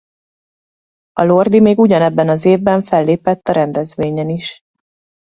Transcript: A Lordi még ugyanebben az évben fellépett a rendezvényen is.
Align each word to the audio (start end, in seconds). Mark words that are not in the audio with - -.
A 1.13 1.23
Lordi 1.23 1.59
még 1.59 1.79
ugyanebben 1.79 2.29
az 2.29 2.45
évben 2.45 2.83
fellépett 2.83 3.47
a 3.47 3.51
rendezvényen 3.51 4.29
is. 4.29 4.59